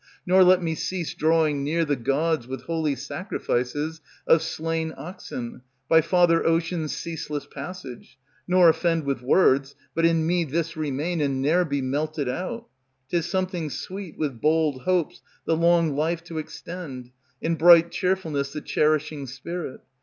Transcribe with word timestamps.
Nor 0.25 0.43
let 0.43 0.63
me 0.63 0.73
cease 0.73 1.13
drawing 1.13 1.63
near 1.63 1.85
The 1.85 1.95
gods 1.95 2.47
with 2.47 2.63
holy 2.63 2.95
sacrifices 2.95 4.01
Of 4.25 4.41
slain 4.41 4.95
oxen, 4.97 5.61
by 5.87 6.01
Father 6.01 6.43
Ocean's 6.43 6.91
Ceaseless 6.97 7.45
passage, 7.45 8.17
Nor 8.47 8.67
offend 8.69 9.03
with 9.03 9.21
words, 9.21 9.75
But 9.93 10.07
in 10.07 10.25
me 10.25 10.43
this 10.43 10.75
remain 10.75 11.21
And 11.21 11.39
ne'er 11.39 11.65
be 11.65 11.83
melted 11.83 12.27
out. 12.27 12.67
'Tis 13.09 13.27
something 13.27 13.69
sweet 13.69 14.17
with 14.17 14.41
bold 14.41 14.81
Hopes 14.85 15.21
the 15.45 15.55
long 15.55 15.95
life 15.95 16.23
to 16.23 16.39
Extend, 16.39 17.11
in 17.39 17.53
bright 17.53 17.91
Cheerfulness 17.91 18.53
the 18.53 18.61
cherishing 18.61 19.27
spirit. 19.27 19.81